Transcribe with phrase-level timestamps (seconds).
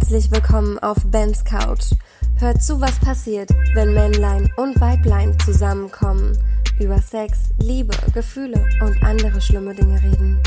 [0.00, 1.92] Herzlich willkommen auf Bens Couch.
[2.38, 6.38] Hört zu, was passiert, wenn Männlein und Weiblein zusammenkommen,
[6.78, 10.40] über Sex, Liebe, Gefühle und andere schlimme Dinge reden.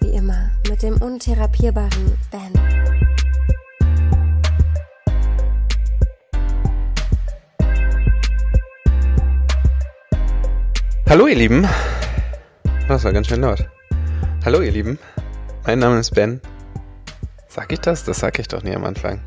[0.00, 2.52] Wie immer mit dem untherapierbaren Ben.
[11.08, 11.66] Hallo ihr Lieben.
[12.88, 13.66] Das war ganz schön laut.
[14.44, 14.98] Hallo ihr Lieben.
[15.64, 16.42] Mein Name ist Ben.
[17.54, 18.04] Sag ich das?
[18.04, 19.20] Das sag ich doch nie am Anfang.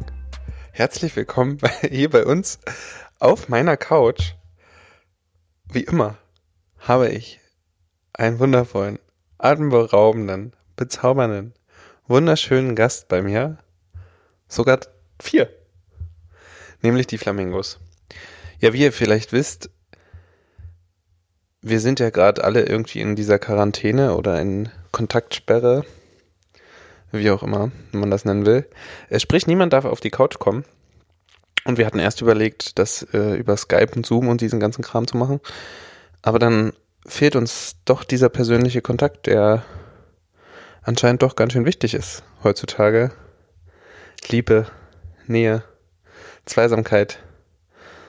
[0.71, 2.57] Herzlich willkommen bei, hier bei uns
[3.19, 4.33] auf meiner Couch.
[5.71, 6.17] Wie immer
[6.79, 7.39] habe ich
[8.13, 8.97] einen wundervollen,
[9.37, 11.53] atemberaubenden, bezaubernden,
[12.07, 13.59] wunderschönen Gast bei mir.
[14.47, 14.79] Sogar
[15.21, 15.47] vier.
[16.81, 17.79] Nämlich die Flamingos.
[18.57, 19.69] Ja, wie ihr vielleicht wisst,
[21.61, 25.85] wir sind ja gerade alle irgendwie in dieser Quarantäne oder in Kontaktsperre,
[27.17, 28.67] wie auch immer man das nennen will.
[29.09, 30.65] Es spricht niemand darf auf die Couch kommen.
[31.65, 35.07] Und wir hatten erst überlegt, das äh, über Skype und Zoom und diesen ganzen Kram
[35.07, 35.39] zu machen.
[36.21, 36.73] Aber dann
[37.07, 39.63] fehlt uns doch dieser persönliche Kontakt, der
[40.83, 43.11] anscheinend doch ganz schön wichtig ist heutzutage.
[44.29, 44.67] Liebe,
[45.27, 45.63] Nähe,
[46.45, 47.19] Zweisamkeit,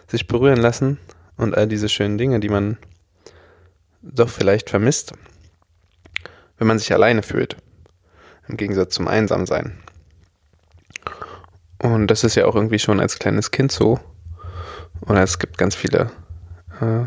[0.06, 0.98] sich berühren lassen
[1.36, 2.78] und all diese schönen Dinge, die man
[4.02, 5.12] doch vielleicht vermisst,
[6.58, 7.56] wenn man sich alleine fühlt.
[8.48, 9.78] Im Gegensatz zum Einsamsein.
[11.78, 14.00] Und das ist ja auch irgendwie schon als kleines Kind so.
[15.00, 16.10] Und es gibt ganz viele
[16.80, 17.04] äh,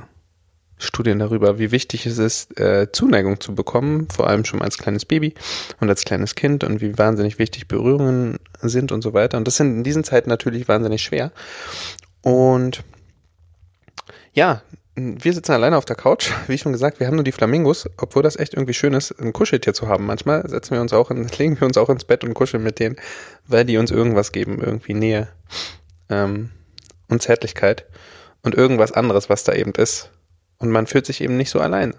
[0.77, 5.05] Studien darüber, wie wichtig es ist, äh, Zuneigung zu bekommen, vor allem schon als kleines
[5.05, 5.33] Baby
[5.79, 9.37] und als kleines Kind und wie wahnsinnig wichtig Berührungen sind und so weiter.
[9.37, 11.31] Und das sind in diesen Zeiten natürlich wahnsinnig schwer.
[12.21, 12.83] Und
[14.33, 14.61] ja,
[14.99, 16.31] wir sitzen alleine auf der Couch.
[16.47, 19.33] Wie schon gesagt, wir haben nur die Flamingos, obwohl das echt irgendwie schön ist, ein
[19.33, 20.05] Kuscheltier zu haben.
[20.05, 22.79] Manchmal setzen wir uns auch in, legen wir uns auch ins Bett und kuscheln mit
[22.79, 22.95] denen,
[23.47, 25.27] weil die uns irgendwas geben, irgendwie Nähe
[26.09, 26.51] ähm,
[27.07, 27.85] und Zärtlichkeit
[28.43, 30.09] und irgendwas anderes, was da eben ist.
[30.57, 31.93] Und man fühlt sich eben nicht so allein.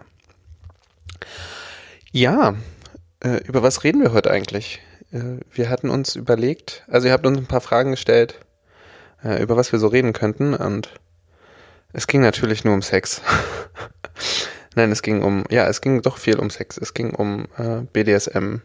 [2.12, 2.54] Ja,
[3.22, 4.80] äh, über was reden wir heute eigentlich?
[5.12, 8.40] Äh, wir hatten uns überlegt, also ihr habt uns ein paar Fragen gestellt,
[9.22, 10.99] äh, über was wir so reden könnten und
[11.92, 13.22] es ging natürlich nur um Sex.
[14.76, 16.78] Nein, es ging um, ja, es ging doch viel um Sex.
[16.78, 18.56] Es ging um äh, BDSM,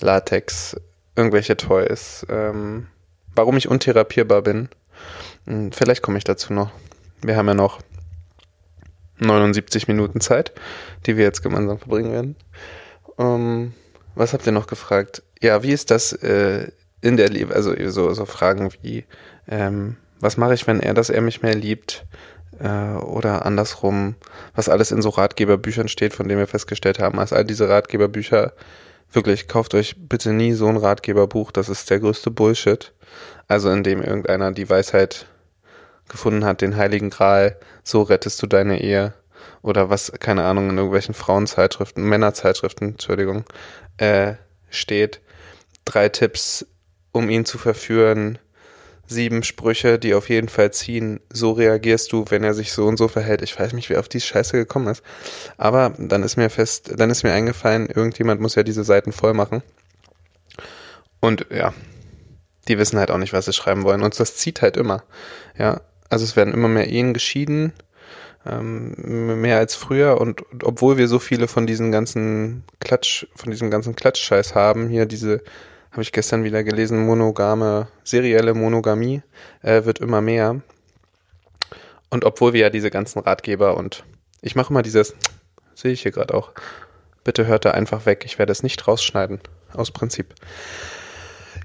[0.00, 0.76] Latex,
[1.14, 2.88] irgendwelche Toys, ähm,
[3.34, 4.68] warum ich untherapierbar bin.
[5.46, 6.70] Hm, vielleicht komme ich dazu noch.
[7.22, 7.80] Wir haben ja noch
[9.18, 10.52] 79 Minuten Zeit,
[11.06, 12.36] die wir jetzt gemeinsam verbringen werden.
[13.18, 13.74] Ähm,
[14.14, 15.22] was habt ihr noch gefragt?
[15.40, 16.68] Ja, wie ist das äh,
[17.00, 17.54] in der Liebe?
[17.54, 19.04] Also so, so Fragen wie,
[19.48, 22.06] ähm, was mache ich, wenn er, dass er mich mehr liebt?
[22.60, 24.14] Äh, oder andersrum,
[24.54, 28.52] was alles in so Ratgeberbüchern steht, von denen wir festgestellt haben, als all diese Ratgeberbücher,
[29.12, 32.92] wirklich, kauft euch bitte nie so ein Ratgeberbuch, das ist der größte Bullshit.
[33.48, 35.26] Also in dem irgendeiner die Weisheit
[36.08, 39.14] gefunden hat, den heiligen Gral, so rettest du deine Ehe.
[39.62, 43.44] Oder was, keine Ahnung, in irgendwelchen Frauenzeitschriften, Männerzeitschriften, Entschuldigung,
[43.96, 44.34] äh,
[44.70, 45.20] steht.
[45.84, 46.66] Drei Tipps,
[47.12, 48.38] um ihn zu verführen,
[49.10, 51.20] sieben Sprüche, die auf jeden Fall ziehen.
[51.32, 53.42] So reagierst du, wenn er sich so und so verhält.
[53.42, 55.02] Ich weiß nicht, wie auf die Scheiße gekommen ist.
[55.58, 59.34] Aber dann ist mir fest, dann ist mir eingefallen, irgendjemand muss ja diese Seiten voll
[59.34, 59.62] machen.
[61.20, 61.74] Und ja,
[62.68, 64.02] die wissen halt auch nicht, was sie schreiben wollen.
[64.02, 65.02] Und das zieht halt immer.
[65.58, 67.72] Ja, also es werden immer mehr Ehen geschieden,
[68.46, 70.20] ähm, mehr als früher.
[70.20, 74.88] Und, und obwohl wir so viele von diesen ganzen Klatsch, von diesem ganzen Klatschscheiß haben,
[74.88, 75.42] hier diese
[75.90, 79.22] habe ich gestern wieder gelesen, monogame, serielle Monogamie
[79.62, 80.60] äh, wird immer mehr.
[82.10, 84.04] Und obwohl wir ja diese ganzen Ratgeber und
[84.40, 85.14] ich mache immer dieses,
[85.74, 86.52] sehe ich hier gerade auch,
[87.24, 89.40] bitte hört da einfach weg, ich werde es nicht rausschneiden,
[89.72, 90.34] aus Prinzip.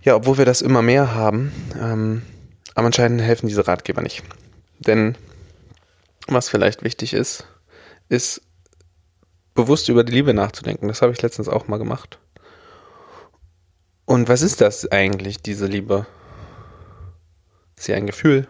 [0.03, 2.21] Ja, obwohl wir das immer mehr haben, ähm,
[2.75, 4.23] aber anscheinend helfen diese Ratgeber nicht.
[4.79, 5.15] Denn
[6.27, 7.47] was vielleicht wichtig ist,
[8.09, 8.41] ist
[9.53, 10.87] bewusst über die Liebe nachzudenken.
[10.87, 12.19] Das habe ich letztens auch mal gemacht.
[14.05, 16.05] Und was ist das eigentlich, diese Liebe?
[17.75, 18.47] Ist sie ein Gefühl?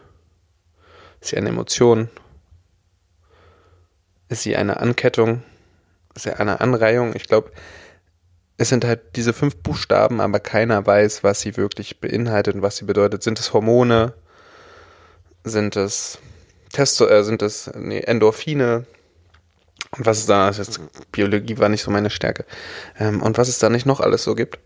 [1.22, 2.10] Ist sie eine Emotion?
[4.30, 5.44] Ist sie eine Ankettung?
[6.13, 7.16] Ist sie eine Anreihung?
[7.16, 7.52] Ich glaube,
[8.57, 12.78] es sind halt diese fünf Buchstaben, aber keiner weiß, was sie wirklich beinhaltet und was
[12.78, 13.24] sie bedeutet.
[13.24, 14.13] Sind es Hormone?
[15.44, 16.19] Sind es
[16.72, 18.86] Testo äh, sind es nee, Endorphine?
[19.98, 20.80] Und was es da, ist,
[21.12, 22.46] Biologie war nicht so meine Stärke.
[23.00, 24.60] Ähm, und was es da nicht noch alles so gibt.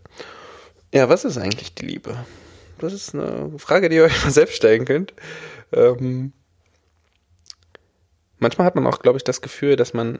[0.92, 2.16] Ja, was ist eigentlich die Liebe?
[2.78, 5.14] Das ist eine Frage, die ihr euch mal selbst stellen könnt.
[5.72, 6.32] Ähm,
[8.38, 10.18] manchmal hat man auch, glaube ich, das Gefühl, dass man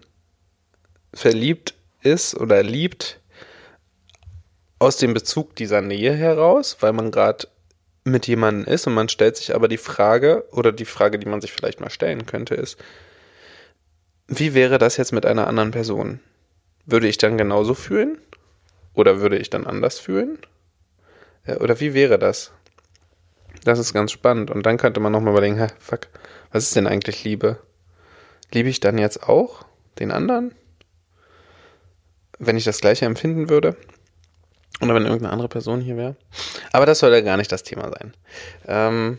[1.13, 3.21] verliebt ist oder liebt
[4.79, 7.49] aus dem Bezug dieser Nähe heraus, weil man gerade
[8.05, 11.41] mit jemandem ist und man stellt sich aber die Frage, oder die Frage, die man
[11.41, 12.79] sich vielleicht mal stellen könnte, ist,
[14.29, 16.21] wie wäre das jetzt mit einer anderen Person?
[16.87, 18.19] Würde ich dann genauso fühlen?
[18.95, 20.39] Oder würde ich dann anders fühlen?
[21.47, 22.53] Oder wie wäre das?
[23.65, 24.51] Das ist ganz spannend.
[24.51, 26.09] Und dann könnte man nochmal überlegen, hä, fuck,
[26.53, 27.59] was ist denn eigentlich Liebe?
[28.53, 29.65] Liebe ich dann jetzt auch
[29.99, 30.55] den anderen?
[32.39, 33.77] Wenn ich das gleiche empfinden würde?
[34.81, 36.17] Oder wenn irgendeine andere Person hier wäre?
[36.73, 38.15] Aber das soll ja gar nicht das Thema sein.
[38.67, 39.19] Ähm,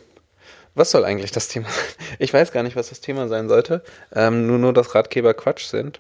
[0.74, 1.86] was soll eigentlich das Thema sein?
[2.20, 3.84] Ich weiß gar nicht, was das Thema sein sollte.
[4.14, 6.00] Ähm, nur, nur, dass Ratgeber Quatsch sind.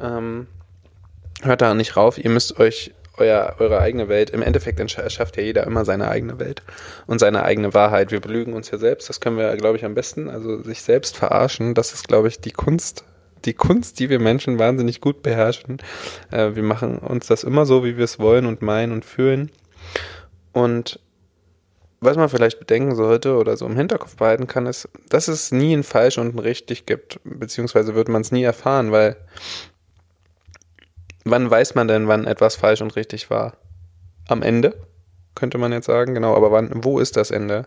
[0.00, 0.46] Ähm,
[1.42, 2.18] hört da nicht rauf.
[2.18, 4.30] Ihr müsst euch euer, eure eigene Welt.
[4.30, 6.62] Im Endeffekt erschafft ja jeder immer seine eigene Welt
[7.06, 8.10] und seine eigene Wahrheit.
[8.10, 9.08] Wir belügen uns ja selbst.
[9.08, 10.28] Das können wir, glaube ich, am besten.
[10.28, 11.74] Also sich selbst verarschen.
[11.74, 13.04] Das ist, glaube ich, die Kunst.
[13.44, 15.78] Die Kunst, die wir Menschen wahnsinnig gut beherrschen.
[16.30, 19.50] Äh, wir machen uns das immer so, wie wir es wollen und meinen und fühlen.
[20.52, 20.98] Und
[22.00, 25.74] was man vielleicht bedenken sollte oder so im Hinterkopf behalten kann, ist, dass es nie
[25.74, 29.16] ein Falsch und ein Richtig gibt, beziehungsweise wird man es nie erfahren, weil
[31.30, 33.54] wann weiß man denn, wann etwas falsch und richtig war?
[34.28, 34.74] Am Ende,
[35.34, 37.66] könnte man jetzt sagen, genau, aber wann, wo ist das Ende?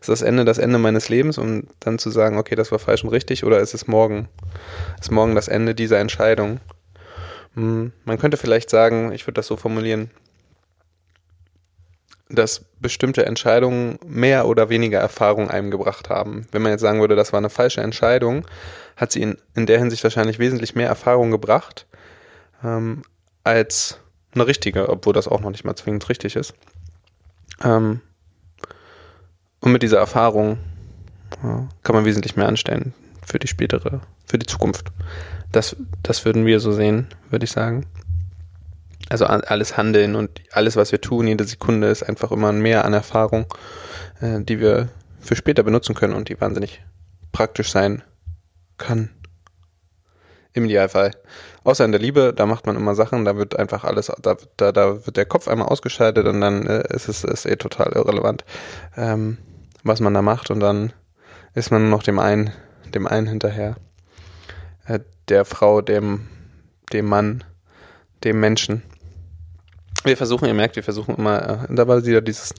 [0.00, 3.04] Ist das Ende das Ende meines Lebens, um dann zu sagen, okay, das war falsch
[3.04, 4.28] und richtig, oder ist es morgen?
[5.00, 6.60] Ist morgen das Ende dieser Entscheidung?
[7.54, 10.10] Hm, man könnte vielleicht sagen, ich würde das so formulieren,
[12.28, 16.46] dass bestimmte Entscheidungen mehr oder weniger Erfahrung einem gebracht haben.
[16.52, 18.46] Wenn man jetzt sagen würde, das war eine falsche Entscheidung,
[18.96, 21.86] hat sie in, in der Hinsicht wahrscheinlich wesentlich mehr Erfahrung gebracht
[22.66, 23.02] ähm,
[23.44, 24.00] als
[24.34, 26.54] eine richtige, obwohl das auch noch nicht mal zwingend richtig ist.
[27.62, 28.00] Ähm,
[29.60, 30.58] und mit dieser Erfahrung
[31.42, 32.92] ja, kann man wesentlich mehr anstellen
[33.24, 34.92] für die spätere, für die Zukunft.
[35.52, 37.86] Das, das würden wir so sehen, würde ich sagen.
[39.08, 42.92] Also alles Handeln und alles, was wir tun, jede Sekunde ist einfach immer mehr an
[42.92, 43.46] Erfahrung,
[44.20, 44.88] äh, die wir
[45.20, 46.82] für später benutzen können und die wahnsinnig
[47.32, 48.02] praktisch sein
[48.78, 49.10] kann.
[50.52, 51.12] Im Idealfall.
[51.66, 54.70] Außer in der Liebe, da macht man immer Sachen, da wird einfach alles, da, da,
[54.70, 58.44] da wird der Kopf einmal ausgeschaltet und dann äh, ist es ist eh total irrelevant,
[58.96, 59.38] ähm,
[59.82, 60.92] was man da macht und dann
[61.54, 62.52] ist man nur noch dem einen,
[62.94, 63.74] dem einen hinterher.
[64.84, 66.28] Äh, der Frau, dem,
[66.92, 67.42] dem Mann,
[68.22, 68.84] dem Menschen.
[70.04, 72.52] Wir versuchen, ihr merkt, wir versuchen immer, äh, da war wieder dieses,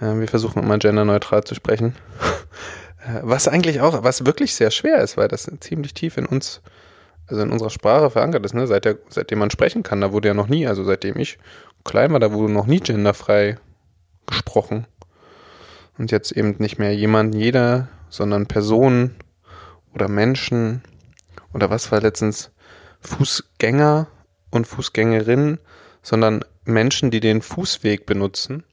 [0.00, 1.96] äh, wir versuchen immer genderneutral zu sprechen.
[3.00, 6.60] Äh, was eigentlich auch, was wirklich sehr schwer ist, weil das ziemlich tief in uns,
[7.28, 8.66] also in unserer Sprache verankert ist, ne?
[8.66, 11.38] Seit der, seitdem man sprechen kann, da wurde ja noch nie, also seitdem ich
[11.84, 13.58] klein war, da wurde noch nie genderfrei
[14.26, 14.86] gesprochen.
[15.98, 19.16] Und jetzt eben nicht mehr jemand, jeder, sondern Personen
[19.94, 20.82] oder Menschen
[21.52, 22.50] oder was war letztens
[23.00, 24.06] Fußgänger
[24.50, 25.58] und Fußgängerinnen,
[26.02, 28.64] sondern Menschen, die den Fußweg benutzen.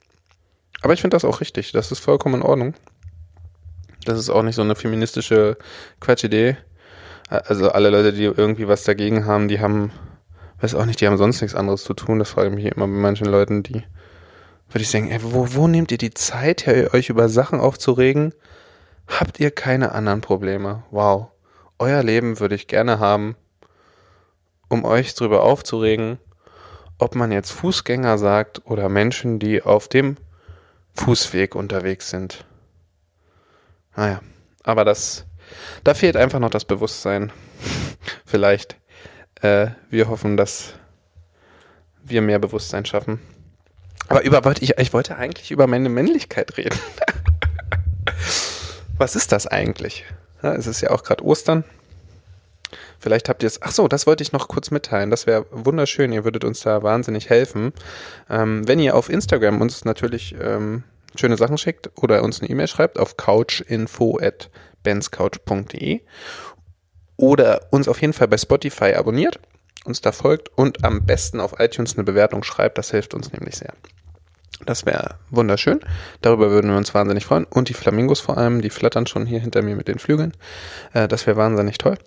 [0.81, 1.71] Aber ich finde das auch richtig.
[1.71, 2.73] Das ist vollkommen in Ordnung.
[4.05, 5.57] Das ist auch nicht so eine feministische
[5.99, 6.57] Quatschidee.
[7.27, 9.91] Also alle Leute, die irgendwie was dagegen haben, die haben,
[10.59, 12.19] weiß auch nicht, die haben sonst nichts anderes zu tun.
[12.19, 13.83] Das frage ich mich immer bei manchen Leuten, die
[14.69, 18.33] würde ich sagen, ey, wo, wo nehmt ihr die Zeit her, euch über Sachen aufzuregen?
[19.07, 20.83] Habt ihr keine anderen Probleme?
[20.91, 21.27] Wow.
[21.77, 23.35] Euer Leben würde ich gerne haben,
[24.69, 26.19] um euch drüber aufzuregen
[26.97, 30.17] ob man jetzt Fußgänger sagt oder Menschen, die auf dem
[30.93, 32.45] Fußweg unterwegs sind.
[33.95, 34.21] Naja,
[34.63, 35.25] aber das,
[35.83, 37.31] da fehlt einfach noch das Bewusstsein.
[38.25, 38.77] Vielleicht.
[39.41, 40.73] Äh, wir hoffen, dass
[42.03, 43.19] wir mehr Bewusstsein schaffen.
[44.07, 46.79] Aber über wollte ich, ich wollte eigentlich über meine Männlichkeit reden.
[48.97, 50.05] Was ist das eigentlich?
[50.43, 51.63] Ja, es ist ja auch gerade Ostern.
[52.99, 53.61] Vielleicht habt ihr es.
[53.61, 55.11] Ach so, das wollte ich noch kurz mitteilen.
[55.11, 56.11] Das wäre wunderschön.
[56.11, 57.73] Ihr würdet uns da wahnsinnig helfen.
[58.29, 60.83] Ähm, wenn ihr auf Instagram uns natürlich ähm,
[61.15, 63.17] schöne Sachen schickt oder uns eine E-Mail schreibt auf
[64.85, 66.01] couchinfo@benscouch.de
[67.17, 69.39] oder uns auf jeden Fall bei Spotify abonniert,
[69.85, 72.77] uns da folgt und am besten auf iTunes eine Bewertung schreibt.
[72.77, 73.73] Das hilft uns nämlich sehr.
[74.65, 75.81] Das wäre wunderschön.
[76.21, 77.45] Darüber würden wir uns wahnsinnig freuen.
[77.45, 80.33] Und die Flamingos vor allem, die flattern schon hier hinter mir mit den Flügeln.
[80.93, 81.97] Äh, das wäre wahnsinnig toll.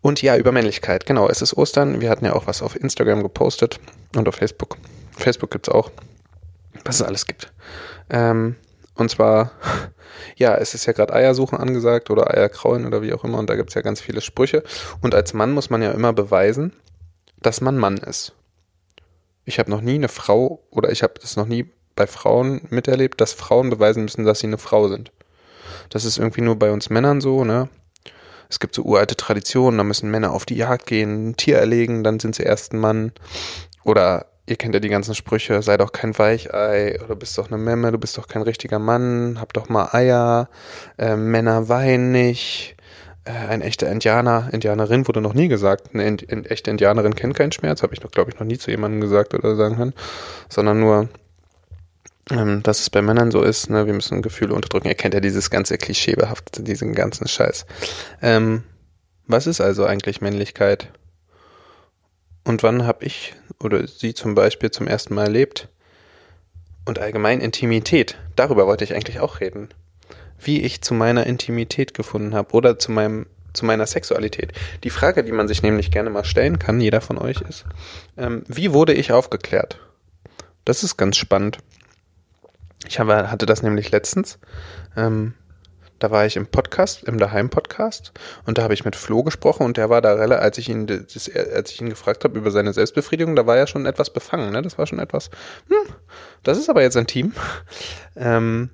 [0.00, 1.06] Und ja, über Männlichkeit.
[1.06, 2.00] Genau, es ist Ostern.
[2.00, 3.80] Wir hatten ja auch was auf Instagram gepostet
[4.16, 4.78] und auf Facebook.
[5.16, 5.90] Facebook gibt's auch.
[6.84, 7.52] Was es alles gibt.
[8.10, 8.56] Ähm,
[8.94, 9.52] und zwar,
[10.36, 13.38] ja, es ist ja gerade Eiersuchen angesagt oder Eierkrauen oder wie auch immer.
[13.38, 14.62] Und da gibt's ja ganz viele Sprüche.
[15.00, 16.72] Und als Mann muss man ja immer beweisen,
[17.40, 18.32] dass man Mann ist.
[19.44, 23.20] Ich habe noch nie eine Frau oder ich habe das noch nie bei Frauen miterlebt,
[23.20, 25.10] dass Frauen beweisen müssen, dass sie eine Frau sind.
[25.90, 27.68] Das ist irgendwie nur bei uns Männern so, ne?
[28.48, 32.04] Es gibt so uralte Traditionen, da müssen Männer auf die Jagd gehen, ein Tier erlegen,
[32.04, 33.12] dann sind sie erst ein Mann.
[33.82, 37.58] Oder ihr kennt ja die ganzen Sprüche, sei doch kein Weichei oder bist doch eine
[37.58, 40.48] Memme, du bist doch kein richtiger Mann, hab doch mal Eier,
[40.98, 42.76] äh, Männer weinen nicht,
[43.24, 47.34] äh, ein echter Indianer, Indianerin wurde noch nie gesagt, eine, in, eine echte Indianerin kennt
[47.34, 49.94] keinen Schmerz, habe ich noch, glaube ich, noch nie zu jemandem gesagt oder sagen können,
[50.48, 51.08] sondern nur,
[52.30, 54.88] ähm, dass es bei Männern so ist, ne, wir müssen Gefühle unterdrücken.
[54.88, 57.66] Ihr kennt ja dieses ganze Klischeebehafte, diesen ganzen Scheiß.
[58.20, 58.64] Ähm,
[59.26, 60.88] was ist also eigentlich Männlichkeit?
[62.44, 65.68] Und wann habe ich oder sie zum Beispiel zum ersten Mal erlebt?
[66.84, 68.18] Und allgemein Intimität.
[68.34, 69.68] Darüber wollte ich eigentlich auch reden.
[70.40, 74.52] Wie ich zu meiner Intimität gefunden habe oder zu meinem zu meiner Sexualität.
[74.82, 77.66] Die Frage, die man sich nämlich gerne mal stellen kann, jeder von euch ist,
[78.16, 79.78] ähm, wie wurde ich aufgeklärt?
[80.64, 81.58] Das ist ganz spannend.
[82.88, 84.38] Ich habe, hatte das nämlich letztens.
[84.96, 85.34] Ähm,
[86.02, 88.12] da war ich im Podcast, im Daheim-Podcast,
[88.44, 90.86] und da habe ich mit Flo gesprochen und der war da relativ, als ich ihn,
[90.86, 94.50] das, als ich ihn gefragt habe über seine Selbstbefriedigung, da war er schon etwas befangen,
[94.50, 94.62] ne?
[94.62, 95.30] Das war schon etwas,
[95.68, 95.94] hm,
[96.42, 97.32] das ist aber jetzt ein Team.
[98.16, 98.70] Ähm,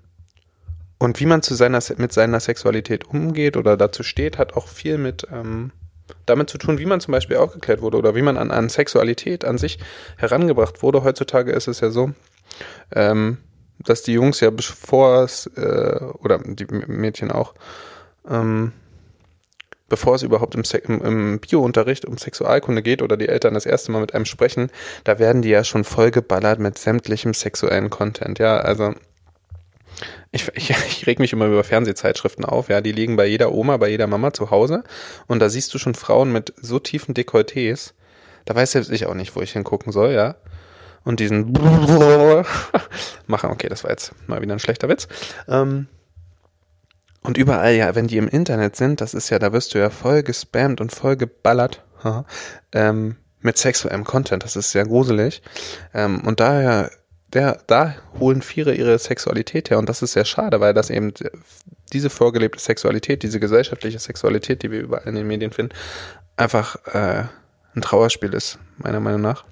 [0.99, 4.99] und wie man zu seiner, mit seiner Sexualität umgeht oder dazu steht, hat auch viel
[4.99, 5.71] mit ähm,
[6.27, 9.45] damit zu tun, wie man zum Beispiel aufgeklärt wurde oder wie man an, an Sexualität
[9.45, 9.79] an sich
[10.17, 11.05] herangebracht wurde.
[11.05, 12.13] Heutzutage ist es ja so,
[12.95, 13.39] ähm,
[13.79, 17.55] dass die Jungs ja bevor es, äh, oder die Mädchen auch,
[18.29, 18.73] ähm,
[19.89, 23.91] bevor es überhaupt im, im, im Biounterricht um Sexualkunde geht oder die Eltern das erste
[23.93, 24.71] Mal mit einem sprechen,
[25.05, 28.39] da werden die ja schon vollgeballert mit sämtlichem sexuellen Content.
[28.39, 28.95] Ja, also
[30.31, 33.77] ich, ich, ich reg mich immer über Fernsehzeitschriften auf, ja, die liegen bei jeder Oma,
[33.79, 34.85] bei jeder Mama zu Hause
[35.27, 37.95] und da siehst du schon Frauen mit so tiefen Dekolletés,
[38.45, 40.37] da weiß selbst ich auch nicht, wo ich hingucken soll, ja
[41.05, 41.53] und diesen
[43.27, 43.51] machen.
[43.51, 45.09] Okay, das war jetzt mal wieder ein schlechter Witz.
[45.49, 45.87] Ähm,
[47.23, 49.91] und überall, ja, wenn die im Internet sind, das ist ja, da wirst du ja
[49.91, 51.83] voll gespammt und voll geballert
[52.73, 54.45] ähm, mit sexuellem Content.
[54.45, 55.43] Das ist sehr gruselig.
[55.93, 56.91] Ähm, und daher,
[57.33, 59.79] der, da holen viele ihre Sexualität her.
[59.79, 61.13] Und das ist sehr schade, weil das eben
[61.93, 65.75] diese vorgelebte Sexualität, diese gesellschaftliche Sexualität, die wir überall in den Medien finden,
[66.37, 67.25] einfach äh,
[67.75, 69.45] ein Trauerspiel ist, meiner Meinung nach.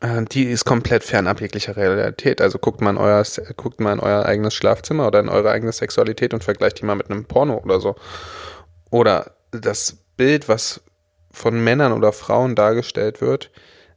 [0.00, 2.40] Äh, die ist komplett fernab jeglicher Realität.
[2.40, 3.22] Also guckt mal in euer,
[3.56, 6.94] guckt mal in euer eigenes Schlafzimmer oder in eure eigene Sexualität und vergleicht die mal
[6.94, 7.96] mit einem Porno oder so.
[8.90, 10.80] Oder das Bild, was
[11.30, 13.50] von Männern oder Frauen dargestellt wird,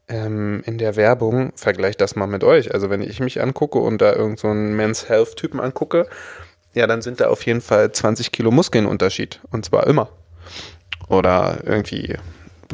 [0.07, 2.73] ähm, in der Werbung, vergleicht das mal mit euch.
[2.73, 6.07] Also wenn ich mich angucke und da irgend so einen Men's Health Typen angucke,
[6.73, 9.39] ja, dann sind da auf jeden Fall 20 Kilo Muskeln Unterschied.
[9.51, 10.09] Und zwar immer.
[11.07, 12.15] Oder irgendwie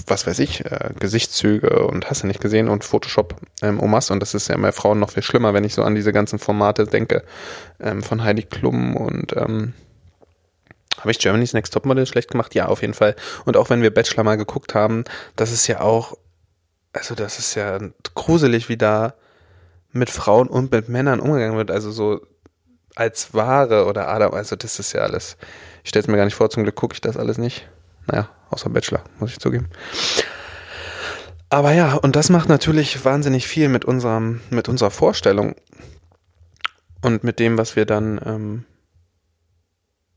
[0.05, 4.19] was weiß ich, äh, Gesichtszüge und hast du nicht gesehen und Photoshop ähm, Omas und
[4.19, 6.85] das ist ja bei Frauen noch viel schlimmer, wenn ich so an diese ganzen Formate
[6.85, 7.23] denke
[7.79, 9.73] ähm, von Heidi Klum und ähm,
[10.99, 12.55] habe ich Germany's Next Topmodel schlecht gemacht?
[12.55, 13.15] Ja, auf jeden Fall.
[13.45, 15.03] Und auch wenn wir Bachelor mal geguckt haben,
[15.35, 16.17] das ist ja auch,
[16.91, 17.79] also das ist ja
[18.15, 19.13] gruselig, wie da
[19.91, 21.71] mit Frauen und mit Männern umgegangen wird.
[21.71, 22.21] Also so
[22.95, 25.37] als Ware oder Adam, also das ist ja alles.
[25.83, 27.67] Ich stelle es mir gar nicht vor, zum Glück gucke ich das alles nicht.
[28.07, 29.69] Naja, außer Bachelor, muss ich zugeben.
[31.49, 35.55] Aber ja, und das macht natürlich wahnsinnig viel mit unserem, mit unserer Vorstellung
[37.01, 38.65] und mit dem, was wir dann ähm,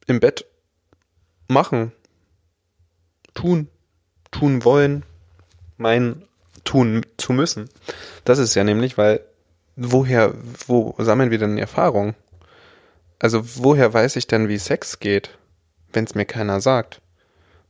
[0.06, 0.46] im Bett
[1.46, 1.92] machen,
[3.34, 3.68] tun,
[4.30, 5.04] tun wollen,
[5.76, 6.24] meinen,
[6.64, 7.68] tun zu müssen.
[8.24, 9.20] Das ist ja nämlich, weil
[9.76, 10.34] woher,
[10.66, 12.14] wo sammeln wir denn Erfahrung?
[13.18, 15.38] Also woher weiß ich denn, wie Sex geht,
[15.92, 17.00] wenn es mir keiner sagt?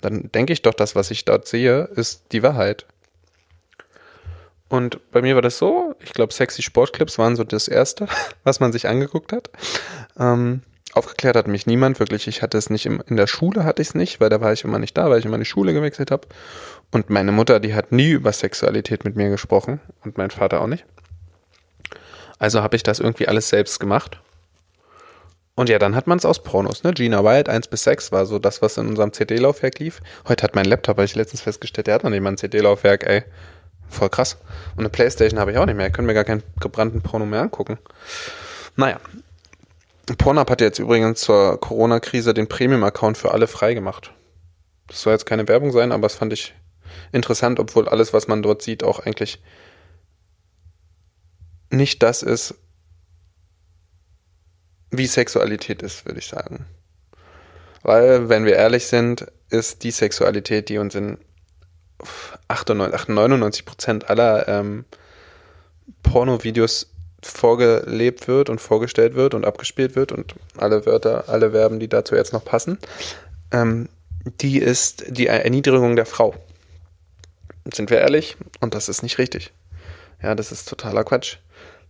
[0.01, 2.87] Dann denke ich doch, das, was ich dort sehe, ist die Wahrheit.
[4.69, 8.07] Und bei mir war das so, ich glaube, sexy Sportclips waren so das Erste,
[8.45, 9.51] was man sich angeguckt hat.
[10.19, 12.29] Ähm, aufgeklärt hat mich niemand, wirklich.
[12.29, 14.53] Ich hatte es nicht im, in der Schule, hatte ich es nicht, weil da war
[14.53, 16.29] ich immer nicht da, weil ich immer in die Schule gewechselt habe.
[16.93, 20.67] Und meine Mutter, die hat nie über Sexualität mit mir gesprochen und mein Vater auch
[20.67, 20.85] nicht.
[22.39, 24.21] Also habe ich das irgendwie alles selbst gemacht
[25.61, 26.93] und ja, dann hat man es aus Pornos, ne?
[26.95, 30.01] Gina Wild 1 bis 6 war so das, was in unserem CD-Laufwerk lief.
[30.27, 33.07] Heute hat mein Laptop, habe ich letztens festgestellt, der hat noch nicht mal ein CD-Laufwerk,
[33.07, 33.25] ey.
[33.87, 34.39] Voll krass.
[34.73, 35.89] Und eine Playstation habe ich auch nicht mehr.
[35.89, 37.77] Ich kann mir gar keinen gebrannten Porno mehr angucken.
[38.77, 39.01] Naja.
[40.17, 44.15] Pornhub hat jetzt übrigens zur Corona-Krise den Premium-Account für alle freigemacht.
[44.87, 46.55] Das soll jetzt keine Werbung sein, aber das fand ich
[47.13, 49.43] interessant, obwohl alles, was man dort sieht, auch eigentlich
[51.69, 52.55] nicht das ist,
[54.91, 56.67] wie Sexualität ist, würde ich sagen.
[57.83, 61.19] Weil, wenn wir ehrlich sind, ist die Sexualität, die uns in
[62.49, 64.85] 98, 99 Prozent aller ähm,
[66.03, 66.91] Porno-Videos
[67.23, 72.15] vorgelebt wird und vorgestellt wird und abgespielt wird und alle Wörter, alle Verben, die dazu
[72.15, 72.79] jetzt noch passen,
[73.51, 73.89] ähm,
[74.41, 76.35] die ist die Erniedrigung der Frau.
[77.73, 78.37] Sind wir ehrlich?
[78.61, 79.53] Und das ist nicht richtig.
[80.23, 81.37] Ja, das ist totaler Quatsch.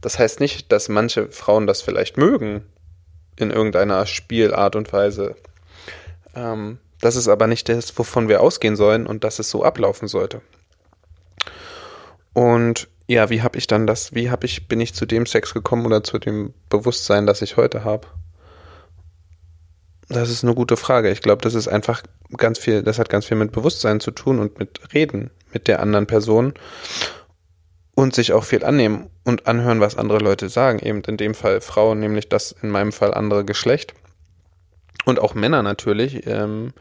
[0.01, 2.65] Das heißt nicht, dass manche Frauen das vielleicht mögen,
[3.41, 5.37] in irgendeiner Spielart und Weise.
[6.35, 10.09] Ähm, das ist aber nicht das, wovon wir ausgehen sollen und dass es so ablaufen
[10.09, 10.43] sollte.
[12.33, 15.53] Und ja, wie habe ich dann das, wie habe ich, bin ich zu dem Sex
[15.53, 18.07] gekommen oder zu dem Bewusstsein, das ich heute habe?
[20.09, 21.11] Das ist eine gute Frage.
[21.11, 22.03] Ich glaube, das ist einfach
[22.37, 25.81] ganz viel, das hat ganz viel mit Bewusstsein zu tun und mit Reden mit der
[25.81, 26.55] anderen Person
[27.95, 30.79] und sich auch viel annehmen und anhören, was andere Leute sagen.
[30.79, 33.95] Eben in dem Fall Frauen, nämlich das in meinem Fall andere Geschlecht.
[35.05, 36.27] Und auch Männer natürlich.
[36.27, 36.73] Ähm,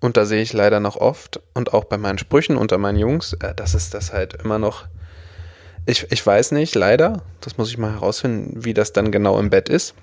[0.00, 3.32] und da sehe ich leider noch oft und auch bei meinen Sprüchen unter meinen Jungs,
[3.34, 4.86] äh, dass es das halt immer noch.
[5.86, 9.50] Ich, ich weiß nicht, leider, das muss ich mal herausfinden, wie das dann genau im
[9.50, 9.94] Bett ist.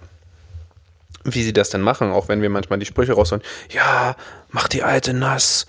[1.24, 3.44] Wie sie das denn machen, auch wenn wir manchmal die Sprüche rausholen.
[3.70, 4.16] Ja,
[4.50, 5.68] mach die Alte nass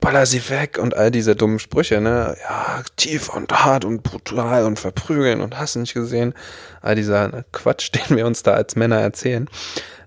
[0.00, 2.36] baller sie weg und all diese dummen Sprüche, ne?
[2.42, 6.34] Ja, tief und hart und brutal und verprügeln und hast nicht gesehen.
[6.80, 9.48] All dieser Quatsch, den wir uns da als Männer erzählen.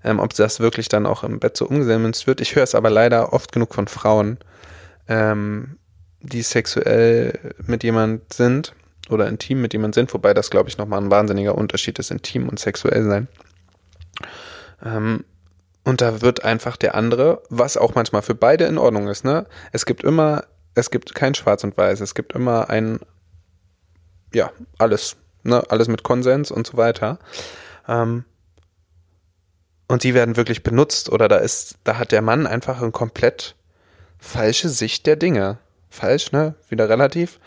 [0.02, 2.40] Ähm, ob das wirklich dann auch im Bett so umgesetzt wird.
[2.40, 4.38] Ich höre es aber leider oft genug von Frauen,
[5.08, 5.78] ähm,
[6.20, 8.74] die sexuell mit jemand sind
[9.10, 12.48] oder intim mit jemand sind, wobei das, glaube ich, nochmal ein wahnsinniger Unterschied ist, intim
[12.48, 13.28] und sexuell sein.
[14.84, 15.24] Ähm,
[15.84, 19.46] und da wird einfach der andere, was auch manchmal für beide in Ordnung ist, ne?
[19.72, 23.00] Es gibt immer, es gibt kein Schwarz und Weiß, es gibt immer ein,
[24.32, 25.62] ja, alles, ne?
[25.68, 27.18] Alles mit Konsens und so weiter.
[27.86, 28.24] Ähm,
[29.86, 33.54] und die werden wirklich benutzt oder da ist, da hat der Mann einfach eine komplett
[34.18, 35.58] falsche Sicht der Dinge.
[35.90, 36.54] Falsch, ne?
[36.70, 37.38] Wieder relativ.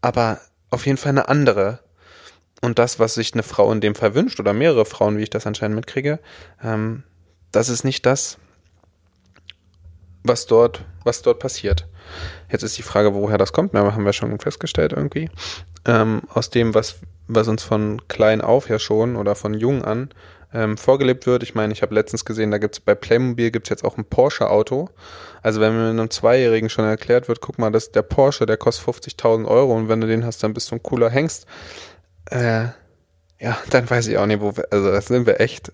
[0.00, 1.80] Aber auf jeden Fall eine andere.
[2.62, 5.30] Und das, was sich eine Frau in dem Fall wünscht, oder mehrere Frauen, wie ich
[5.30, 6.18] das anscheinend mitkriege,
[6.62, 7.04] ähm,
[7.52, 8.38] das ist nicht das,
[10.22, 11.86] was dort, was dort passiert.
[12.50, 15.30] Jetzt ist die Frage, woher das kommt, aber haben wir schon festgestellt irgendwie.
[15.86, 20.10] Ähm, aus dem, was, was uns von klein auf ja schon oder von jung an
[20.52, 21.42] ähm, vorgelebt wird.
[21.42, 24.88] Ich meine, ich habe letztens gesehen, da gibt's bei Playmobil gibt's jetzt auch ein Porsche-Auto.
[25.42, 28.86] Also wenn mir einem Zweijährigen schon erklärt wird, guck mal, das der Porsche, der kostet
[28.86, 31.46] 50.000 Euro und wenn du den hast, dann bist du ein cooler Hengst.
[32.30, 32.68] Äh,
[33.40, 35.72] ja, dann weiß ich auch nicht, wo wir, also das sind wir echt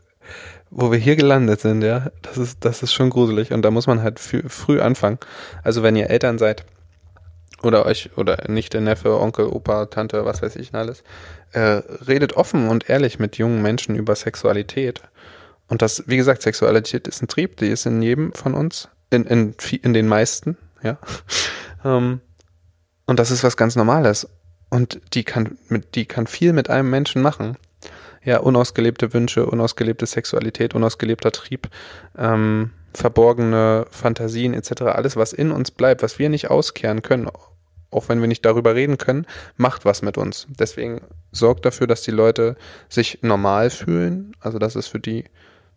[0.76, 3.86] wo wir hier gelandet sind, ja, das ist, das ist schon gruselig und da muss
[3.86, 5.18] man halt früh anfangen.
[5.62, 6.64] Also wenn ihr Eltern seid
[7.62, 11.04] oder euch oder nicht der Neffe, Onkel, Opa, Tante, was weiß ich alles,
[11.52, 15.02] äh, redet offen und ehrlich mit jungen Menschen über Sexualität.
[15.68, 19.24] Und das, wie gesagt, Sexualität ist ein Trieb, die ist in jedem von uns, in,
[19.24, 20.98] in, in den meisten, ja.
[21.84, 22.20] ähm,
[23.06, 24.28] und das ist was ganz Normales.
[24.70, 27.56] Und die kann, mit, die kann viel mit einem Menschen machen
[28.24, 31.68] ja, unausgelebte Wünsche, unausgelebte Sexualität, unausgelebter Trieb,
[32.16, 37.28] ähm, verborgene Fantasien etc., alles, was in uns bleibt, was wir nicht auskehren können,
[37.90, 40.46] auch wenn wir nicht darüber reden können, macht was mit uns.
[40.48, 42.56] Deswegen sorgt dafür, dass die Leute
[42.88, 45.24] sich normal fühlen, also dass es für die,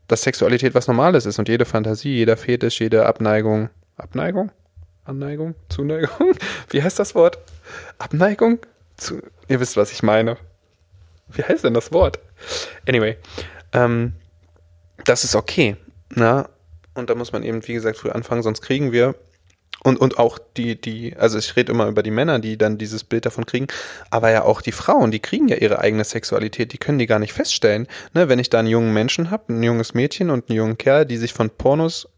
[0.08, 4.52] dass Sexualität was Normales ist und jede Fantasie, jeder Fetisch, jede Abneigung, Abneigung?
[5.06, 5.56] Anneigung?
[5.70, 6.34] Zuneigung?
[6.70, 7.40] Wie heißt das Wort?
[7.98, 8.60] Abneigung?
[8.96, 10.38] Zu, ihr wisst, was ich meine.
[11.30, 12.20] Wie heißt denn das Wort?
[12.88, 13.18] Anyway,
[13.74, 14.14] ähm,
[15.06, 15.78] das ist okay.
[16.10, 16.42] Na?
[16.42, 16.50] Ne?
[16.96, 19.14] Und da muss man eben, wie gesagt, früh anfangen, sonst kriegen wir
[19.84, 23.04] und, und auch die, die, also ich rede immer über die Männer, die dann dieses
[23.04, 23.68] Bild davon kriegen,
[24.10, 27.20] aber ja auch die Frauen, die kriegen ja ihre eigene Sexualität, die können die gar
[27.20, 27.88] nicht feststellen.
[28.14, 31.06] Ne, wenn ich da einen jungen Menschen habe, ein junges Mädchen und einen jungen Kerl,
[31.06, 32.10] die sich von Pornos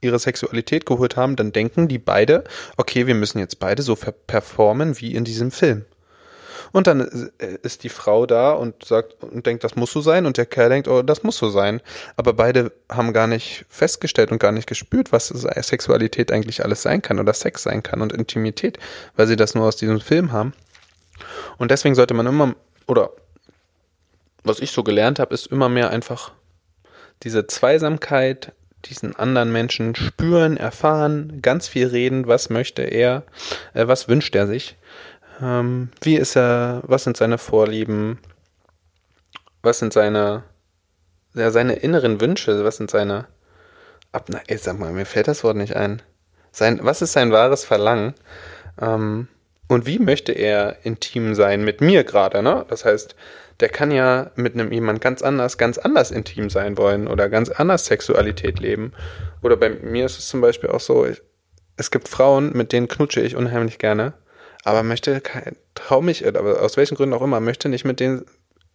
[0.00, 2.44] ihre Sexualität geholt haben, dann denken die beide,
[2.76, 5.84] okay, wir müssen jetzt beide so performen wie in diesem Film.
[6.72, 10.26] Und dann äh, ist die Frau da und sagt und denkt, das muss so sein,
[10.26, 11.80] und der Kerl denkt, oh, das muss so sein.
[12.16, 17.02] Aber beide haben gar nicht festgestellt und gar nicht gespürt, was Sexualität eigentlich alles sein
[17.02, 18.78] kann oder Sex sein kann und Intimität,
[19.16, 20.54] weil sie das nur aus diesem Film haben.
[21.58, 22.54] Und deswegen sollte man immer,
[22.86, 23.10] oder
[24.42, 26.32] was ich so gelernt habe, ist immer mehr einfach
[27.22, 28.52] diese Zweisamkeit,
[28.86, 33.22] diesen anderen Menschen spüren, erfahren, ganz viel reden, was möchte er,
[33.74, 34.76] äh, was wünscht er sich
[35.40, 38.18] ähm, wie ist er, was sind seine Vorlieben,
[39.62, 40.42] was sind seine,
[41.34, 43.26] ja, seine inneren Wünsche, was sind seine,
[44.12, 46.02] ab, na, ey, sag mal, mir fällt das Wort nicht ein.
[46.50, 48.14] Sein, was ist sein wahres Verlangen?
[48.80, 49.28] Ähm,
[49.68, 52.66] und wie möchte er intim sein mit mir gerade, ne?
[52.68, 53.16] Das heißt,
[53.60, 57.48] der kann ja mit einem jemand ganz anders, ganz anders intim sein wollen oder ganz
[57.48, 58.92] anders Sexualität leben.
[59.40, 61.22] Oder bei mir ist es zum Beispiel auch so, ich,
[61.76, 64.14] es gibt Frauen, mit denen knutsche ich unheimlich gerne
[64.64, 68.24] aber möchte kein, trau mich, aber aus welchen Gründen auch immer, möchte nicht mit denen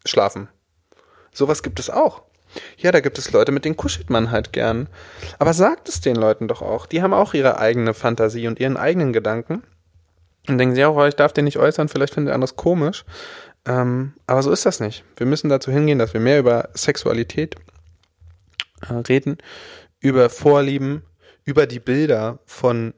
[0.05, 0.49] schlafen.
[1.31, 2.23] Sowas gibt es auch.
[2.77, 4.87] Ja, da gibt es Leute, mit denen kuschelt man halt gern.
[5.37, 6.85] Aber sagt es den Leuten doch auch.
[6.85, 9.63] Die haben auch ihre eigene Fantasie und ihren eigenen Gedanken.
[10.47, 13.03] Und denken sie auch, oh, ich darf den nicht äußern, vielleicht findet er anders komisch.
[13.65, 15.03] Ähm, aber so ist das nicht.
[15.17, 17.55] Wir müssen dazu hingehen, dass wir mehr über Sexualität
[18.87, 19.37] äh, reden,
[19.99, 21.03] über Vorlieben,
[21.43, 22.93] über die Bilder von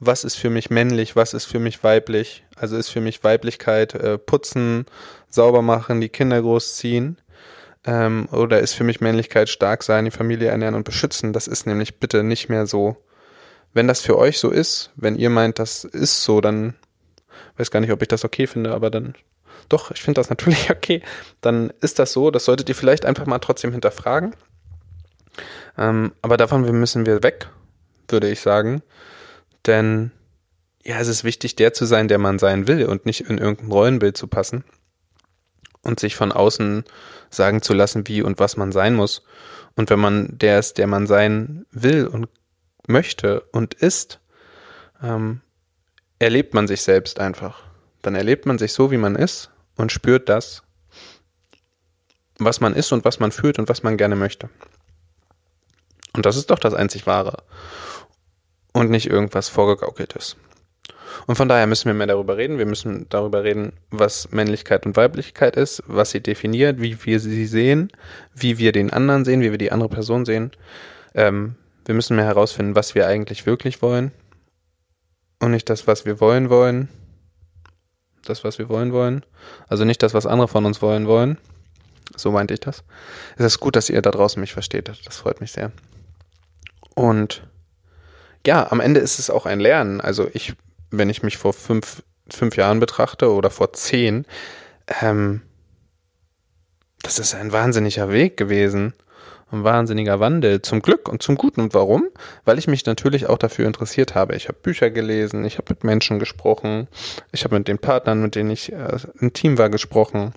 [0.00, 2.44] was ist für mich männlich, was ist für mich weiblich.
[2.56, 4.86] Also ist für mich Weiblichkeit äh, putzen,
[5.28, 7.18] sauber machen, die Kinder großziehen.
[7.86, 11.32] Ähm, oder ist für mich Männlichkeit stark sein, die Familie ernähren und beschützen.
[11.32, 12.96] Das ist nämlich bitte nicht mehr so.
[13.72, 16.74] Wenn das für euch so ist, wenn ihr meint, das ist so, dann
[17.56, 19.14] weiß gar nicht, ob ich das okay finde, aber dann
[19.68, 21.02] doch, ich finde das natürlich okay.
[21.40, 24.34] Dann ist das so, das solltet ihr vielleicht einfach mal trotzdem hinterfragen.
[25.76, 27.48] Ähm, aber davon müssen wir weg,
[28.08, 28.82] würde ich sagen.
[29.66, 30.10] Denn
[30.84, 33.72] ja, es ist wichtig, der zu sein, der man sein will und nicht in irgendein
[33.72, 34.64] Rollenbild zu passen
[35.82, 36.84] und sich von außen
[37.30, 39.22] sagen zu lassen, wie und was man sein muss.
[39.76, 42.28] Und wenn man der ist, der man sein will und
[42.86, 44.20] möchte und ist,
[45.02, 45.40] ähm,
[46.18, 47.62] erlebt man sich selbst einfach.
[48.02, 50.62] Dann erlebt man sich so, wie man ist und spürt das,
[52.38, 54.50] was man ist und was man fühlt und was man gerne möchte.
[56.14, 57.42] Und das ist doch das einzig Wahre.
[58.74, 60.36] Und nicht irgendwas vorgegaukeltes.
[61.26, 62.58] Und von daher müssen wir mehr darüber reden.
[62.58, 67.46] Wir müssen darüber reden, was Männlichkeit und Weiblichkeit ist, was sie definiert, wie wir sie
[67.46, 67.90] sehen,
[68.34, 70.50] wie wir den anderen sehen, wie wir die andere Person sehen.
[71.14, 71.54] Ähm,
[71.86, 74.12] wir müssen mehr herausfinden, was wir eigentlich wirklich wollen.
[75.40, 76.88] Und nicht das, was wir wollen wollen.
[78.24, 79.24] Das, was wir wollen wollen.
[79.68, 81.38] Also nicht das, was andere von uns wollen wollen.
[82.16, 82.84] So meinte ich das.
[83.36, 84.88] Es ist gut, dass ihr da draußen mich versteht.
[84.88, 85.72] Das freut mich sehr.
[86.94, 87.46] Und
[88.46, 90.00] ja, am Ende ist es auch ein Lernen.
[90.00, 90.54] Also ich
[90.98, 94.26] wenn ich mich vor fünf, fünf Jahren betrachte oder vor zehn,
[95.00, 95.42] ähm,
[97.02, 98.94] das ist ein wahnsinniger Weg gewesen.
[99.50, 101.60] Ein wahnsinniger Wandel zum Glück und zum Guten.
[101.60, 102.08] Und warum?
[102.44, 104.34] Weil ich mich natürlich auch dafür interessiert habe.
[104.34, 106.88] Ich habe Bücher gelesen, ich habe mit Menschen gesprochen,
[107.30, 110.32] ich habe mit den Partnern, mit denen ich äh, im Team war, gesprochen.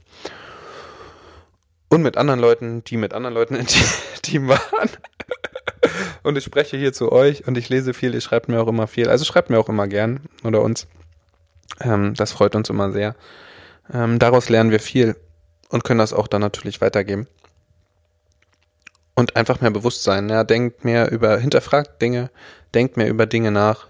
[1.90, 3.66] Und mit anderen Leuten, die mit anderen Leuten im
[4.22, 4.90] Team waren
[6.24, 8.88] und ich spreche hier zu euch und ich lese viel, ihr schreibt mir auch immer
[8.88, 9.10] viel.
[9.10, 10.88] Also schreibt mir auch immer gern oder uns.
[11.82, 13.16] Ähm, das freut uns immer sehr.
[13.94, 15.16] Ähm, daraus lernen wir viel
[15.70, 17.28] und können das auch dann natürlich weitergeben.
[19.16, 20.30] Und einfach mehr Bewusstsein.
[20.30, 22.30] Ja, denkt mehr über, hinterfragt Dinge,
[22.74, 23.88] denkt mehr über Dinge nach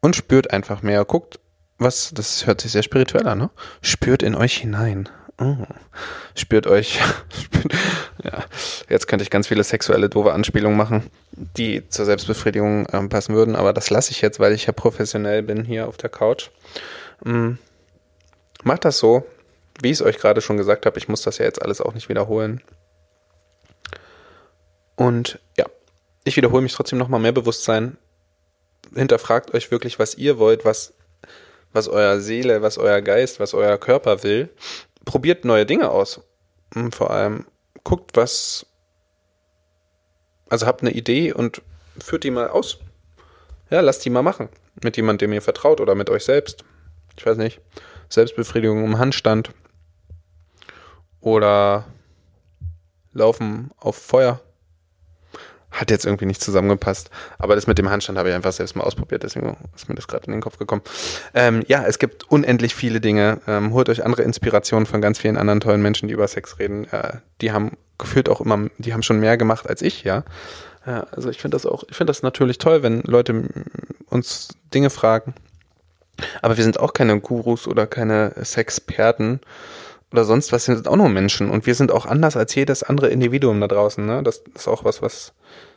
[0.00, 1.04] und spürt einfach mehr.
[1.04, 1.38] Guckt,
[1.78, 3.50] was, das hört sich sehr spirituell an, ne?
[3.80, 5.08] Spürt in euch hinein.
[5.40, 5.56] Oh.
[6.34, 7.00] Spürt euch.
[8.24, 8.44] ja,
[8.90, 13.56] jetzt könnte ich ganz viele sexuelle doofe Anspielungen machen, die zur Selbstbefriedigung ähm, passen würden,
[13.56, 16.50] aber das lasse ich jetzt, weil ich ja professionell bin hier auf der Couch.
[17.24, 17.56] Ähm,
[18.62, 19.24] macht das so,
[19.80, 20.98] wie ich es euch gerade schon gesagt habe.
[20.98, 22.60] Ich muss das ja jetzt alles auch nicht wiederholen.
[24.94, 25.64] Und ja,
[26.24, 27.96] ich wiederhole mich trotzdem nochmal mehr Bewusstsein.
[28.94, 30.92] Hinterfragt euch wirklich, was ihr wollt, was,
[31.72, 34.50] was euer Seele, was euer Geist, was euer Körper will
[35.04, 36.20] probiert neue Dinge aus.
[36.74, 37.46] Und vor allem
[37.84, 38.66] guckt, was.
[40.48, 41.62] Also habt eine Idee und
[41.98, 42.78] führt die mal aus.
[43.70, 44.48] Ja, lasst die mal machen.
[44.82, 46.64] Mit jemandem, dem ihr vertraut oder mit euch selbst.
[47.16, 47.60] Ich weiß nicht.
[48.08, 49.52] Selbstbefriedigung im Handstand.
[51.20, 51.86] Oder
[53.12, 54.40] Laufen auf Feuer.
[55.70, 57.10] Hat jetzt irgendwie nicht zusammengepasst.
[57.38, 60.08] Aber das mit dem Handstand habe ich einfach selbst mal ausprobiert, deswegen ist mir das
[60.08, 60.82] gerade in den Kopf gekommen.
[61.34, 63.40] Ähm, ja, es gibt unendlich viele Dinge.
[63.46, 66.84] Ähm, holt euch andere Inspirationen von ganz vielen anderen tollen Menschen, die über Sex reden.
[66.92, 70.24] Äh, die haben gefühlt auch immer, die haben schon mehr gemacht als ich, ja.
[70.84, 73.44] Äh, also ich finde das auch, ich finde das natürlich toll, wenn Leute
[74.08, 75.34] uns Dinge fragen.
[76.42, 79.40] Aber wir sind auch keine Gurus oder keine Sexperten
[80.12, 83.08] oder sonst was, sind auch nur Menschen und wir sind auch anders als jedes andere
[83.08, 84.04] Individuum da draußen.
[84.04, 84.22] Ne?
[84.22, 85.32] Das ist auch was, was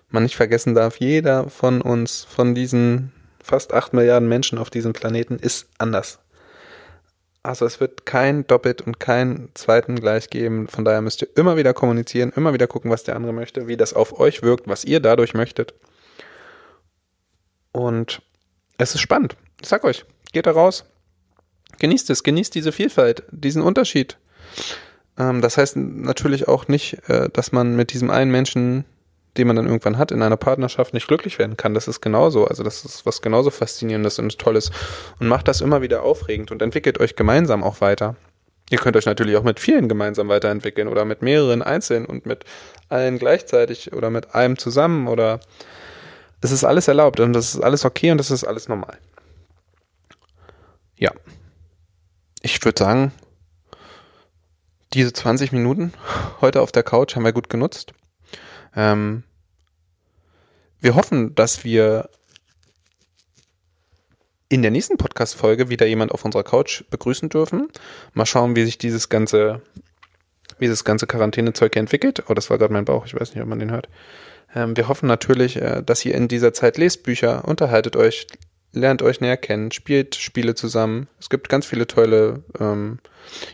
[0.09, 3.11] man nicht vergessen darf, jeder von uns, von diesen
[3.43, 6.19] fast acht Milliarden Menschen auf diesem Planeten, ist anders.
[7.43, 10.69] Also es wird kein Doppelt und keinen zweiten gleich geben.
[10.69, 13.75] Von daher müsst ihr immer wieder kommunizieren, immer wieder gucken, was der andere möchte, wie
[13.75, 15.73] das auf euch wirkt, was ihr dadurch möchtet.
[17.73, 18.21] Und
[18.77, 19.35] es ist spannend.
[19.61, 20.85] Ich sag euch, geht da raus,
[21.79, 24.17] genießt es, genießt diese Vielfalt, diesen Unterschied.
[25.17, 28.85] Ähm, das heißt natürlich auch nicht, äh, dass man mit diesem einen Menschen
[29.37, 31.73] den man dann irgendwann hat in einer Partnerschaft, nicht glücklich werden kann.
[31.73, 32.45] Das ist genauso.
[32.45, 34.71] Also das ist was genauso Faszinierendes und Tolles.
[35.19, 38.15] Und macht das immer wieder aufregend und entwickelt euch gemeinsam auch weiter.
[38.69, 42.45] Ihr könnt euch natürlich auch mit vielen gemeinsam weiterentwickeln oder mit mehreren einzeln und mit
[42.89, 45.39] allen gleichzeitig oder mit einem zusammen oder
[46.41, 48.97] es ist alles erlaubt und das ist alles okay und das ist alles normal.
[50.97, 51.11] Ja.
[52.41, 53.11] Ich würde sagen,
[54.93, 55.93] diese 20 Minuten
[56.41, 57.93] heute auf der Couch haben wir gut genutzt.
[58.75, 59.23] Ähm,
[60.79, 62.09] wir hoffen, dass wir
[64.49, 67.69] in der nächsten Podcast-Folge wieder jemand auf unserer Couch begrüßen dürfen.
[68.13, 69.61] Mal schauen, wie sich dieses ganze,
[70.59, 72.23] wie das ganze Quarantänezeug entwickelt.
[72.27, 73.05] Oh, das war gerade mein Bauch.
[73.05, 73.89] Ich weiß nicht, ob man den hört.
[74.53, 78.27] Ähm, wir hoffen natürlich, äh, dass ihr in dieser Zeit lest Bücher, unterhaltet euch,
[78.73, 81.07] lernt euch näher kennen, spielt Spiele zusammen.
[81.19, 82.99] Es gibt ganz viele tolle ähm,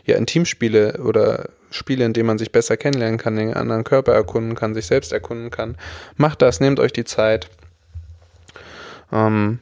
[0.04, 4.56] ja, Intimspiele oder Spiele, in denen man sich besser kennenlernen kann, den anderen Körper erkunden
[4.56, 5.76] kann, sich selbst erkunden kann.
[6.16, 7.48] Macht das, nehmt euch die Zeit.
[9.12, 9.60] Ähm,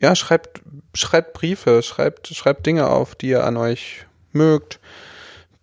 [0.00, 0.60] ja, schreibt,
[0.94, 4.78] schreibt Briefe, schreibt, schreibt Dinge auf, die ihr an euch mögt,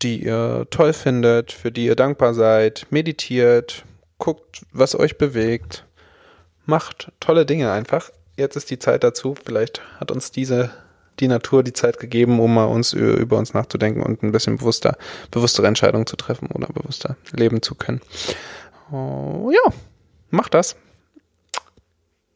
[0.01, 3.85] die ihr toll findet, für die ihr dankbar seid, meditiert,
[4.17, 5.85] guckt, was euch bewegt,
[6.65, 8.11] macht tolle Dinge einfach.
[8.37, 9.35] Jetzt ist die Zeit dazu.
[9.45, 10.71] Vielleicht hat uns diese
[11.19, 14.97] die Natur die Zeit gegeben, um mal uns über uns nachzudenken und ein bisschen bewusster,
[15.31, 18.01] bewusstere Entscheidungen zu treffen oder bewusster leben zu können.
[18.91, 19.73] Oh, ja,
[20.29, 20.75] macht das.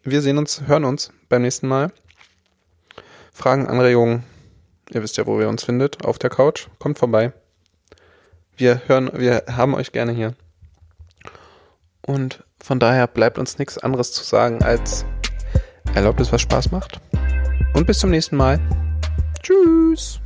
[0.04, 1.92] Wir sehen uns, hören uns beim nächsten Mal.
[3.34, 4.24] Fragen, Anregungen,
[4.92, 6.68] ihr wisst ja, wo ihr uns findet, auf der Couch.
[6.80, 7.34] Kommt vorbei.
[8.56, 10.36] Wir hören, wir haben euch gerne hier.
[12.02, 15.06] Und von daher bleibt uns nichts anderes zu sagen als
[16.00, 17.00] erlaubt es, was Spaß macht.
[17.74, 18.60] Und bis zum nächsten Mal.
[19.44, 20.20] Tschüss.